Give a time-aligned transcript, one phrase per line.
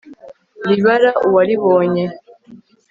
[0.69, 2.05] ribara uwaribonye